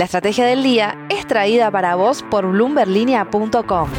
La 0.00 0.06
estrategia 0.06 0.46
del 0.46 0.62
día 0.62 0.96
es 1.10 1.26
traída 1.26 1.70
para 1.70 1.94
vos 1.94 2.24
por 2.30 2.50
bloomberlinia.com. 2.50 3.90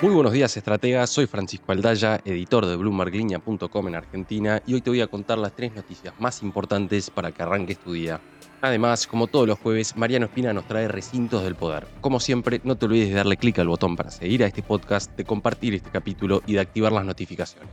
Muy 0.00 0.14
buenos 0.14 0.32
días, 0.32 0.56
estrategas. 0.56 1.10
Soy 1.10 1.26
Francisco 1.26 1.70
Aldaya, 1.70 2.18
editor 2.24 2.64
de 2.64 2.76
BloombergLinea.com 2.76 3.88
en 3.88 3.94
Argentina, 3.94 4.62
y 4.66 4.72
hoy 4.72 4.80
te 4.80 4.88
voy 4.88 5.02
a 5.02 5.06
contar 5.06 5.36
las 5.36 5.54
tres 5.54 5.74
noticias 5.74 6.14
más 6.18 6.42
importantes 6.42 7.10
para 7.10 7.30
que 7.30 7.42
arranques 7.42 7.76
tu 7.76 7.92
día. 7.92 8.22
Además, 8.62 9.06
como 9.06 9.26
todos 9.26 9.46
los 9.46 9.58
jueves, 9.58 9.94
Mariano 9.98 10.24
Espina 10.24 10.54
nos 10.54 10.64
trae 10.64 10.88
recintos 10.88 11.44
del 11.44 11.56
poder. 11.56 11.86
Como 12.00 12.20
siempre, 12.20 12.62
no 12.64 12.74
te 12.74 12.86
olvides 12.86 13.10
de 13.10 13.16
darle 13.16 13.36
clic 13.36 13.58
al 13.58 13.68
botón 13.68 13.96
para 13.96 14.10
seguir 14.10 14.44
a 14.44 14.46
este 14.46 14.62
podcast, 14.62 15.14
de 15.14 15.26
compartir 15.26 15.74
este 15.74 15.90
capítulo 15.90 16.40
y 16.46 16.54
de 16.54 16.60
activar 16.60 16.92
las 16.92 17.04
notificaciones. 17.04 17.68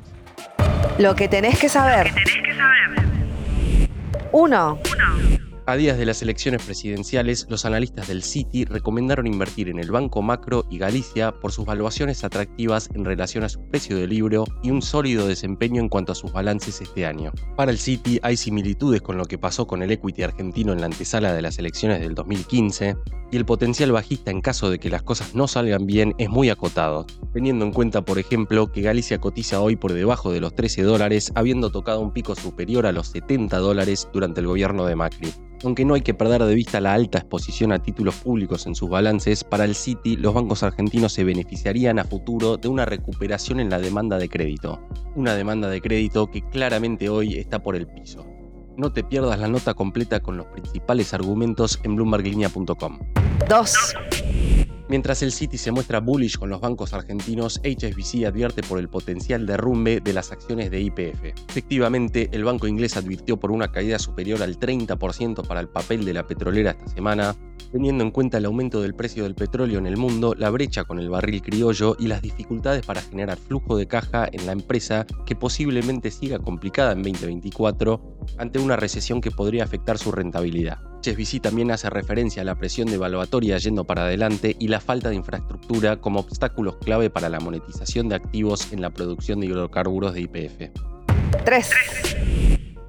Lo 1.00 1.16
que 1.16 1.30
tenés 1.30 1.58
que 1.58 1.70
saber. 1.70 2.12
1. 4.32 5.37
A 5.70 5.76
días 5.76 5.98
de 5.98 6.06
las 6.06 6.22
elecciones 6.22 6.64
presidenciales, 6.64 7.46
los 7.50 7.66
analistas 7.66 8.08
del 8.08 8.24
Citi 8.24 8.64
recomendaron 8.64 9.28
invertir 9.28 9.68
en 9.68 9.80
el 9.80 9.92
Banco 9.92 10.22
Macro 10.22 10.64
y 10.70 10.78
Galicia 10.78 11.34
por 11.34 11.52
sus 11.52 11.66
valuaciones 11.66 12.24
atractivas 12.24 12.90
en 12.94 13.04
relación 13.04 13.44
a 13.44 13.50
su 13.50 13.68
precio 13.68 13.98
de 13.98 14.08
libro 14.08 14.46
y 14.64 14.72
un 14.72 14.82
sólido 14.82 15.28
desempeño 15.28 15.82
en 15.82 15.90
cuanto 15.90 16.14
a 16.14 16.16
sus 16.16 16.32
balances 16.32 16.80
este 16.80 17.06
año. 17.06 17.34
Para 17.58 17.72
el 17.72 17.80
Citi 17.80 18.18
hay 18.24 18.38
similitudes 18.38 19.02
con 19.02 19.18
lo 19.18 19.26
que 19.26 19.38
pasó 19.38 19.68
con 19.68 19.84
el 19.84 19.92
equity 19.92 20.24
argentino 20.24 20.72
en 20.72 20.80
la 20.80 20.86
antesala 20.86 21.34
de 21.34 21.42
las 21.42 21.60
elecciones 21.60 22.00
del 22.00 22.16
2015, 22.16 22.96
y 23.30 23.36
el 23.36 23.46
potencial 23.46 23.92
bajista 23.92 24.32
en 24.32 24.40
caso 24.40 24.70
de 24.70 24.80
que 24.80 24.90
las 24.90 25.04
cosas 25.04 25.36
no 25.36 25.50
salgan 25.50 25.86
bien 25.86 26.16
es 26.18 26.30
muy 26.30 26.50
acotado, 26.50 27.06
teniendo 27.34 27.66
en 27.66 27.74
cuenta, 27.74 28.06
por 28.06 28.20
ejemplo, 28.20 28.72
que 28.72 28.82
Galicia 28.82 29.20
cotiza 29.20 29.60
hoy 29.60 29.76
por 29.76 29.92
debajo 29.92 30.32
de 30.32 30.40
los 30.40 30.56
13 30.56 30.84
dólares, 30.84 31.34
habiendo 31.36 31.70
tocado 31.72 32.00
un 32.00 32.14
pico 32.14 32.36
superior 32.36 32.86
a 32.86 32.94
los 32.94 33.08
70 33.08 33.58
dólares 33.58 34.08
durante 34.14 34.40
el 34.40 34.48
gobierno 34.48 34.86
de 34.86 34.96
Macri. 34.96 35.34
Aunque 35.64 35.86
no 35.86 35.96
hay 35.96 36.02
que 36.02 36.14
perder 36.14 36.44
de 36.44 36.54
vista 36.54 36.80
la 36.80 36.94
alta 36.94 37.18
exposición 37.18 37.72
a 37.72 37.82
títulos 37.82 38.16
públicos 38.16 38.68
en 38.68 38.76
sus 38.76 38.90
balances, 38.90 39.44
para 39.44 39.66
el 39.66 39.76
Citi 39.76 40.16
los 40.16 40.34
bancos 40.34 40.64
argentinos 40.64 41.14
se 41.14 41.24
beneficiarían 41.24 42.00
a 42.00 42.04
futuro 42.04 42.58
de 42.58 42.68
una 42.68 42.86
recuperación 42.86 43.60
en 43.60 43.70
la 43.70 43.80
demanda 43.80 44.18
de 44.18 44.30
crédito. 44.30 44.80
Una 45.16 45.34
demanda 45.34 45.70
de 45.70 45.82
crédito 45.82 46.30
que 46.30 46.48
claramente 46.50 47.10
hoy 47.10 47.36
está 47.38 47.64
por 47.64 47.76
el 47.76 47.88
piso. 47.88 48.26
No 48.78 48.94
te 48.94 49.04
pierdas 49.04 49.40
la 49.40 49.48
nota 49.48 49.74
completa 49.74 50.20
con 50.20 50.38
los 50.38 50.46
principales 50.48 51.14
argumentos 51.14 51.80
en 51.84 51.96
bloomberglinea.com. 51.96 53.00
2. 53.50 53.94
Mientras 54.90 55.22
el 55.22 55.34
Citi 55.34 55.58
se 55.58 55.72
muestra 55.72 56.00
bullish 56.00 56.38
con 56.38 56.50
los 56.50 56.62
bancos 56.62 56.94
argentinos, 56.94 57.60
HSBC 57.62 58.26
advierte 58.26 58.64
por 58.64 58.80
el 58.80 58.88
potencial 58.88 59.46
derrumbe 59.46 60.00
de 60.00 60.14
las 60.14 60.32
acciones 60.32 60.72
de 60.72 60.80
IPF. 60.80 61.26
Efectivamente, 61.50 62.30
el 62.32 62.46
banco 62.46 62.68
inglés 62.68 62.96
advirtió 62.96 63.38
por 63.38 63.52
una 63.52 63.70
caída 63.70 64.00
superior 64.00 64.42
al 64.42 64.58
30% 64.58 65.46
para 65.46 65.60
el 65.60 65.68
papel 65.68 66.06
de 66.06 66.14
la 66.14 66.26
petrolera 66.26 66.72
esta 66.72 66.88
semana, 66.88 67.36
teniendo 67.74 68.06
en 68.06 68.12
cuenta 68.12 68.38
el 68.38 68.46
aumento 68.46 68.82
del 68.82 68.96
precio 68.96 69.24
del 69.24 69.36
petróleo 69.36 69.78
en 69.78 69.88
el 69.88 69.98
mundo, 69.98 70.34
la 70.38 70.50
brecha 70.50 70.86
con 70.86 71.00
el 71.00 71.10
barril 71.10 71.42
criollo 71.42 71.98
y 72.00 72.08
las 72.08 72.22
dificultades 72.22 72.86
para 72.86 73.02
generar 73.02 73.38
flujo 73.38 73.76
de 73.76 73.88
caja 73.88 74.30
en 74.32 74.46
la 74.46 74.54
empresa 74.54 75.06
que 75.26 75.36
posiblemente 75.36 76.12
siga 76.12 76.40
complicada 76.40 76.94
en 76.94 77.04
2024 77.04 78.20
ante 78.38 78.60
una 78.60 78.78
recesión 78.78 79.20
que 79.20 79.32
podría 79.32 79.66
afectar 79.66 79.98
su 79.98 80.14
rentabilidad. 80.14 80.80
HSBC 81.08 81.42
también 81.42 81.72
hace 81.72 81.90
referencia 81.90 82.42
a 82.42 82.46
la 82.46 82.56
presión 82.56 82.90
devaluatoria 82.90 83.58
yendo 83.58 83.86
para 83.86 84.04
adelante 84.04 84.56
y 84.60 84.68
la 84.68 84.82
falta 84.82 85.10
de 85.10 85.16
infraestructura 85.16 86.02
como 86.02 86.20
obstáculos 86.20 86.76
clave 86.78 87.10
para 87.10 87.30
la 87.30 87.40
monetización 87.40 88.10
de 88.10 88.16
activos 88.16 88.74
en 88.74 88.82
la 88.82 88.90
producción 88.90 89.40
de 89.40 89.48
hidrocarburos 89.48 90.14
de 90.14 90.22
IPF. 90.22 90.72
3. 91.46 91.70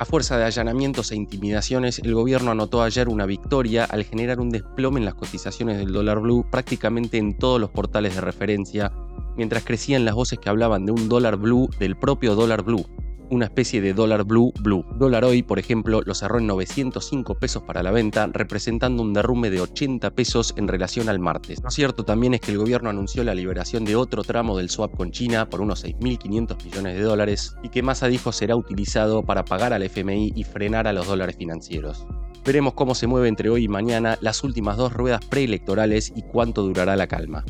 A 0.01 0.05
fuerza 0.05 0.37
de 0.37 0.45
allanamientos 0.45 1.13
e 1.13 1.17
intimidaciones, 1.17 1.99
el 2.01 2.15
gobierno 2.15 2.51
anotó 2.51 2.83
ayer 2.83 3.09
una 3.09 3.27
victoria 3.27 3.85
al 3.85 4.05
generar 4.05 4.41
un 4.41 4.51
desplome 4.51 4.99
en 5.01 5.05
las 5.05 5.15
cotizaciones 5.15 5.79
del 5.79 5.93
dólar 5.93 6.21
blue 6.21 6.47
prácticamente 6.51 7.19
en 7.19 7.37
todos 7.37 7.61
los 7.61 7.71
portales 7.71 8.15
de 8.15 8.21
referencia, 8.21 8.93
mientras 9.37 9.65
crecían 9.65 10.05
las 10.05 10.15
voces 10.15 10.39
que 10.39 10.49
hablaban 10.49 10.87
de 10.87 10.93
un 10.93 11.09
dólar 11.09 11.37
blue 11.37 11.69
del 11.79 11.97
propio 11.97 12.35
dólar 12.35 12.63
blue, 12.63 12.87
una 13.31 13.47
especie 13.47 13.81
de 13.81 13.95
dólar 13.95 14.25
blue 14.25 14.53
blue. 14.61 14.85
Dólar 14.97 15.25
hoy, 15.25 15.43
por 15.43 15.59
ejemplo, 15.59 16.03
lo 16.05 16.15
cerró 16.15 16.39
en 16.39 16.47
905 16.47 17.35
pesos 17.37 17.63
para 17.63 17.83
la 17.83 17.91
venta, 17.91 18.29
representando 18.33 19.03
un 19.03 19.13
derrumbe 19.13 19.51
de 19.51 19.61
80 19.61 20.11
pesos 20.11 20.55
en 20.57 20.69
relación 20.69 21.09
al 21.09 21.19
martes. 21.19 21.63
Lo 21.63 21.71
cierto 21.71 22.05
también 22.05 22.35
es 22.35 22.41
que 22.41 22.53
el 22.53 22.59
gobierno 22.59 22.91
anunció 22.91 23.25
la 23.25 23.35
liberación 23.35 23.85
de 23.85 23.97
otro 23.97 24.23
tramo 24.23 24.57
del 24.57 24.71
swap 24.71 24.97
con 24.97 25.11
China 25.11 25.49
por 25.49 25.61
unos 25.61 25.85
6.500 25.85 26.65
millones 26.65 26.97
de 26.97 27.03
dólares 27.03 27.55
y 27.63 27.69
que 27.69 27.83
Massa 27.83 28.09
dijo 28.09 28.33
será 28.33 28.57
utilizado 28.57 29.23
para 29.23 29.45
pagar 29.45 29.73
al 29.73 29.83
FMI 29.83 30.33
y 30.35 30.45
frenar 30.45 30.87
a 30.87 30.93
los 30.93 31.07
dólares 31.07 31.37
financieros. 31.37 32.07
Veremos 32.45 32.75
cómo 32.75 32.95
se 32.95 33.07
mueve 33.07 33.29
entre 33.29 33.51
hoy 33.51 33.65
y 33.65 33.69
mañana 33.69 34.17
las 34.21 34.43
últimas 34.43 34.77
dos 34.77 34.93
ruedas 34.93 35.25
preelectorales 35.25 36.13
y 36.17 36.23
cuánto 36.23 36.63
durará 36.63 36.97
la 36.97 37.07
calma. 37.07 37.45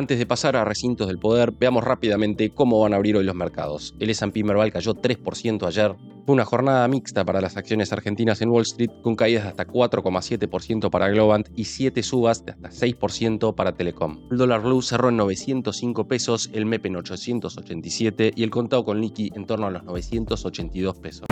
Antes 0.00 0.18
de 0.18 0.24
pasar 0.24 0.56
a 0.56 0.64
recintos 0.64 1.08
del 1.08 1.18
poder, 1.18 1.52
veamos 1.52 1.84
rápidamente 1.84 2.48
cómo 2.48 2.80
van 2.80 2.94
a 2.94 2.96
abrir 2.96 3.18
hoy 3.18 3.24
los 3.24 3.34
mercados. 3.34 3.94
El 4.00 4.08
S&P 4.08 4.42
Merval 4.44 4.72
cayó 4.72 4.94
3% 4.94 5.66
ayer. 5.66 5.94
Fue 6.24 6.32
una 6.32 6.46
jornada 6.46 6.88
mixta 6.88 7.22
para 7.22 7.42
las 7.42 7.58
acciones 7.58 7.92
argentinas 7.92 8.40
en 8.40 8.48
Wall 8.48 8.62
Street, 8.62 8.88
con 9.02 9.14
caídas 9.14 9.42
de 9.42 9.50
hasta 9.50 9.66
4,7% 9.66 10.88
para 10.88 11.10
Globant 11.10 11.48
y 11.54 11.64
7 11.64 12.02
subas 12.02 12.46
de 12.46 12.52
hasta 12.52 12.70
6% 12.70 13.54
para 13.54 13.72
Telecom. 13.72 14.26
El 14.30 14.38
dólar 14.38 14.62
blue 14.62 14.80
cerró 14.80 15.10
en 15.10 15.18
905 15.18 16.08
pesos, 16.08 16.48
el 16.54 16.64
MEP 16.64 16.86
en 16.86 16.96
887 16.96 18.32
y 18.34 18.42
el 18.42 18.48
contado 18.48 18.86
con 18.86 19.02
liqui 19.02 19.30
en 19.34 19.44
torno 19.44 19.66
a 19.66 19.70
los 19.70 19.84
982 19.84 20.96
pesos. 20.96 21.26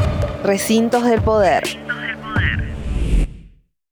Recintos 0.44 1.04
del 1.04 1.22
poder. 1.22 1.64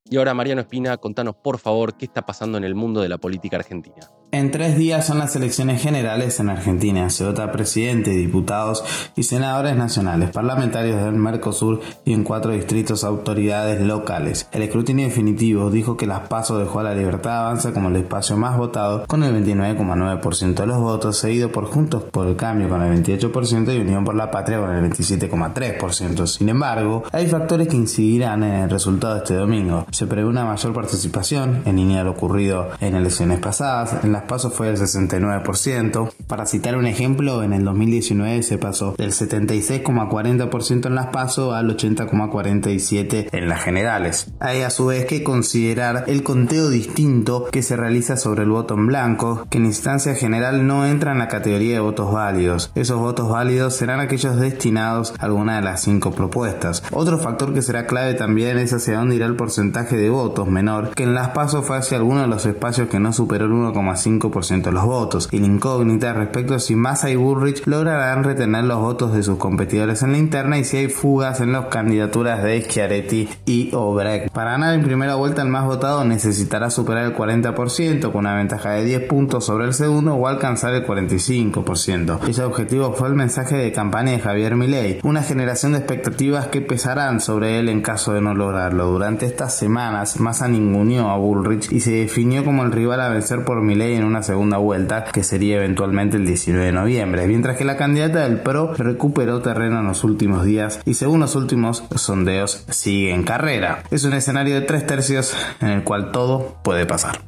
Y 0.09 0.17
ahora, 0.19 0.35
Mariano 0.35 0.61
Espina, 0.61 0.97
contanos 0.99 1.35
por 1.37 1.59
favor 1.59 1.97
qué 1.97 2.05
está 2.05 2.23
pasando 2.23 2.59
en 2.59 2.65
el 2.65 2.75
mundo 2.75 3.01
de 3.01 3.09
la 3.09 3.19
política 3.19 3.57
argentina. 3.57 4.09
En 4.33 4.51
tres 4.51 4.77
días 4.77 5.07
son 5.07 5.19
las 5.19 5.35
elecciones 5.37 5.81
generales 5.81 6.41
en 6.41 6.51
Argentina. 6.51 7.09
Se 7.11 7.25
vota 7.25 7.51
presidente, 7.53 8.11
diputados 8.11 8.85
y 9.15 9.23
senadores 9.23 9.77
nacionales, 9.77 10.31
parlamentarios 10.31 11.03
del 11.03 11.15
Mercosur 11.15 11.81
y 12.05 12.13
en 12.13 12.25
cuatro 12.25 12.53
distritos 12.53 13.05
autoridades 13.05 13.81
locales. 13.81 14.49
El 14.53 14.63
escrutinio 14.63 15.07
definitivo 15.07 15.71
dijo 15.71 15.97
que 15.97 16.07
las 16.07 16.29
PASO 16.29 16.59
dejó 16.59 16.81
a 16.81 16.83
la 16.83 16.95
libertad 16.95 17.47
avanza 17.47 17.73
como 17.73 17.89
el 17.89 17.97
espacio 17.97 18.37
más 18.37 18.59
votado 18.59 19.07
con 19.07 19.23
el 19.23 19.33
29,9% 19.43 20.55
de 20.55 20.67
los 20.67 20.81
votos, 20.81 21.17
seguido 21.17 21.51
por 21.51 21.67
Juntos 21.67 22.03
por 22.05 22.27
el 22.27 22.37
Cambio 22.37 22.69
con 22.69 22.83
el 22.83 23.03
28% 23.03 23.75
y 23.75 23.79
Unión 23.79 24.05
por 24.05 24.17
la 24.17 24.31
Patria 24.31 24.59
con 24.59 24.71
el 24.71 24.91
27,3%. 24.91 26.27
Sin 26.27 26.49
embargo, 26.49 27.05
hay 27.13 27.27
factores 27.29 27.69
que 27.69 27.77
incidirán 27.77 28.43
en 28.43 28.55
el 28.55 28.71
resultado 28.71 29.15
de 29.15 29.21
este 29.21 29.35
domingo. 29.35 29.87
Se 29.97 30.07
prevé 30.07 30.29
una 30.29 30.45
mayor 30.45 30.75
participación, 30.75 31.63
en 31.65 31.77
línea 31.77 32.01
de 32.01 32.05
lo 32.05 32.11
ocurrido 32.11 32.69
en 32.81 32.97
elecciones 32.97 33.41
pasadas, 33.41 34.05
en 34.05 34.13
las 34.13 34.25
pasos 34.25 34.53
fue 34.53 34.67
del 34.67 34.77
69%. 34.77 36.13
Para 36.27 36.45
citar 36.45 36.77
un 36.77 36.85
ejemplo, 36.85 37.43
en 37.43 37.55
el 37.55 37.65
2019 37.65 38.43
se 38.43 38.59
pasó 38.59 38.95
del 38.99 39.13
76,40% 39.13 40.85
en 40.89 40.95
las 40.95 41.07
pasos 41.07 41.55
al 41.55 41.75
80,47% 41.75 43.29
en 43.33 43.49
las 43.49 43.63
generales. 43.63 44.31
Hay 44.39 44.61
a 44.61 44.69
su 44.69 44.85
vez 44.85 45.07
que 45.07 45.25
considerar 45.25 46.05
el 46.09 46.23
conteo 46.23 46.69
distinto 46.69 47.47
que 47.51 47.63
se 47.63 47.75
realiza 47.75 48.19
sobre 48.19 48.43
el 48.43 48.51
voto 48.51 48.75
en 48.75 48.89
blanco, 48.89 49.47
que 49.49 49.57
en 49.57 49.65
instancia 49.65 50.15
general 50.15 50.67
no 50.67 50.85
entra 50.85 51.13
en 51.13 51.21
la 51.21 51.29
categoría 51.29 51.73
de 51.73 51.81
votos 51.81 52.13
válidos. 52.13 52.71
Esos 52.75 52.99
votos 52.99 53.31
válidos 53.31 53.75
serán 53.77 54.01
aquellos 54.01 54.39
destinados 54.39 55.15
a 55.19 55.25
alguna 55.25 55.57
de 55.57 55.63
las 55.63 55.81
cinco 55.81 56.11
propuestas. 56.11 56.83
Otro 56.91 57.17
factor 57.17 57.55
que 57.55 57.63
será 57.63 57.87
clave 57.87 58.13
también 58.13 58.59
es 58.59 58.75
hacia 58.75 58.99
dónde 58.99 59.17
irá 59.17 59.25
el 59.25 59.37
porcentaje 59.37 59.86
de 59.95 60.11
votos 60.11 60.49
menor, 60.49 60.91
que 60.91 61.05
en 61.05 61.15
las 61.15 61.29
pasos 61.29 61.65
fue 61.65 61.77
hacia 61.77 61.99
alguno 61.99 62.23
de 62.23 62.27
los 62.27 62.45
espacios 62.45 62.89
que 62.89 62.99
no 62.99 63.13
superó 63.13 63.45
el 63.45 63.53
1,5 63.53 64.17
5% 64.21 64.63
de 64.63 64.73
los 64.73 64.85
votos. 64.85 65.29
Y 65.31 65.39
la 65.39 65.47
incógnita 65.47 66.13
respecto 66.13 66.55
a 66.55 66.59
si 66.59 66.77
Massa 66.77 67.11
y 67.11 67.17
Bullrich 67.17 67.67
lograrán 67.67 68.25
retener 68.25 68.65
los 68.65 68.81
votos 68.81 69.13
de 69.13 69.23
sus 69.23 69.39
competidores 69.39 70.03
en 70.03 70.13
la 70.13 70.19
interna 70.19 70.59
y 70.59 70.65
si 70.65 70.77
hay 70.79 70.89
fugas 70.89 71.41
en 71.41 71.53
las 71.53 71.67
candidaturas 71.67 72.43
de 72.43 72.63
Schiaretti 72.63 73.29
y 73.45 73.71
Obrecht. 73.75 74.31
Para 74.31 74.53
ganar 74.53 74.75
en 74.75 74.83
primera 74.83 75.15
vuelta 75.15 75.43
el 75.43 75.49
más 75.49 75.65
votado 75.65 76.05
necesitará 76.05 76.71
superar 76.71 77.05
el 77.05 77.17
40% 77.17 78.13
con 78.13 78.27
una 78.27 78.37
ventaja 78.37 78.71
de 78.71 78.85
10 78.85 79.03
puntos 79.09 79.45
sobre 79.45 79.67
el 79.67 79.75
segundo 79.75 80.15
o 80.15 80.27
alcanzar 80.27 80.75
el 80.75 80.87
45%. 80.87 82.29
Ese 82.29 82.43
objetivo 82.43 82.93
fue 82.93 83.09
el 83.09 83.15
mensaje 83.15 83.57
de 83.57 83.73
campaña 83.73 84.13
de 84.13 84.21
Javier 84.21 84.57
Milei, 84.57 85.01
una 85.03 85.23
generación 85.23 85.73
de 85.73 85.79
expectativas 85.79 86.49
que 86.49 86.61
pesarán 86.61 87.21
sobre 87.21 87.59
él 87.59 87.69
en 87.69 87.83
caso 87.83 88.13
de 88.13 88.21
no 88.21 88.35
lograrlo. 88.35 88.87
Durante 88.87 89.27
estas 89.27 89.57
semanas 89.77 90.19
Massa 90.21 90.49
ninguneó 90.49 91.11
a 91.11 91.19
Bullrich 91.19 91.71
y 91.71 91.81
se 91.81 91.91
definió 91.91 92.47
como 92.47 92.65
el 92.65 92.73
rival 92.73 92.99
a 92.99 93.11
vencer 93.11 93.45
por 93.45 93.61
Milei 93.61 93.95
en 93.95 94.05
una 94.05 94.23
segunda 94.23 94.57
vuelta 94.57 95.05
que 95.05 95.23
sería 95.23 95.57
eventualmente 95.57 96.17
el 96.17 96.25
19 96.25 96.65
de 96.65 96.73
noviembre, 96.73 97.27
mientras 97.27 97.59
que 97.59 97.67
la 97.67 97.77
candidata 97.77 98.21
del 98.21 98.41
PRO 98.41 98.73
recuperó 98.73 99.43
terreno 99.43 99.81
en 99.81 99.87
los 99.87 100.03
últimos 100.03 100.47
días 100.47 100.81
y 100.87 100.95
según 100.95 101.21
los 101.21 101.37
últimos 101.37 101.85
sondeos 101.95 102.65
sigue 102.71 103.13
en 103.13 103.23
carrera. 103.23 103.83
Es 103.91 104.05
un 104.05 104.15
escenario 104.15 104.55
de 104.55 104.63
tres 104.63 104.87
tercios 104.87 105.37
en 105.61 105.69
el 105.69 105.85
cual 105.85 106.11
todo 106.11 106.57
puede 106.63 106.87
pasar. 106.87 107.21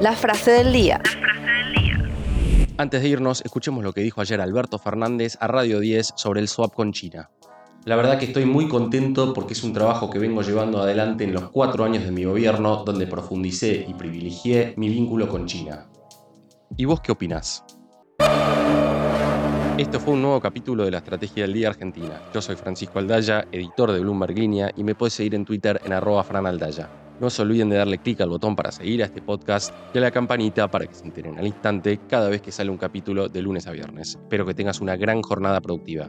La 0.00 0.12
frase 0.12 0.52
del 0.52 0.72
día. 0.72 1.02
Antes 2.78 3.02
de 3.02 3.08
irnos, 3.08 3.42
escuchemos 3.44 3.84
lo 3.84 3.92
que 3.92 4.00
dijo 4.00 4.22
ayer 4.22 4.40
Alberto 4.40 4.78
Fernández 4.78 5.36
a 5.38 5.48
Radio 5.48 5.80
10 5.80 6.14
sobre 6.16 6.40
el 6.40 6.48
swap 6.48 6.72
con 6.72 6.94
China. 6.94 7.28
La 7.86 7.96
verdad 7.96 8.18
que 8.18 8.24
estoy 8.24 8.46
muy 8.46 8.66
contento 8.66 9.34
porque 9.34 9.52
es 9.52 9.62
un 9.62 9.74
trabajo 9.74 10.08
que 10.08 10.18
vengo 10.18 10.40
llevando 10.40 10.80
adelante 10.80 11.24
en 11.24 11.34
los 11.34 11.50
cuatro 11.50 11.84
años 11.84 12.02
de 12.02 12.12
mi 12.12 12.24
gobierno, 12.24 12.82
donde 12.82 13.06
profundicé 13.06 13.84
y 13.86 13.92
privilegié 13.92 14.72
mi 14.78 14.88
vínculo 14.88 15.28
con 15.28 15.44
China. 15.44 15.86
¿Y 16.78 16.86
vos 16.86 17.02
qué 17.02 17.12
opinás? 17.12 17.62
Esto 19.76 20.00
fue 20.00 20.14
un 20.14 20.22
nuevo 20.22 20.40
capítulo 20.40 20.86
de 20.86 20.92
la 20.92 20.98
Estrategia 20.98 21.42
del 21.42 21.52
Día 21.52 21.68
Argentina. 21.68 22.22
Yo 22.32 22.40
soy 22.40 22.56
Francisco 22.56 23.00
Aldaya, 23.00 23.46
editor 23.52 23.92
de 23.92 24.00
Bloomberg 24.00 24.38
Línea, 24.38 24.70
y 24.74 24.82
me 24.82 24.94
puedes 24.94 25.12
seguir 25.12 25.34
en 25.34 25.44
Twitter 25.44 25.78
en 25.84 25.92
arroba 25.92 26.24
franaldaya. 26.24 26.88
No 27.20 27.28
se 27.28 27.42
olviden 27.42 27.68
de 27.68 27.76
darle 27.76 27.98
clic 27.98 28.18
al 28.22 28.30
botón 28.30 28.56
para 28.56 28.72
seguir 28.72 29.02
a 29.02 29.06
este 29.06 29.20
podcast 29.20 29.74
y 29.92 29.98
a 29.98 30.00
la 30.00 30.10
campanita 30.10 30.70
para 30.70 30.86
que 30.86 30.94
se 30.94 31.04
enteren 31.04 31.38
al 31.38 31.46
instante 31.46 32.00
cada 32.08 32.30
vez 32.30 32.40
que 32.40 32.50
sale 32.50 32.70
un 32.70 32.78
capítulo 32.78 33.28
de 33.28 33.42
lunes 33.42 33.66
a 33.66 33.72
viernes. 33.72 34.18
Espero 34.22 34.46
que 34.46 34.54
tengas 34.54 34.80
una 34.80 34.96
gran 34.96 35.20
jornada 35.20 35.60
productiva. 35.60 36.08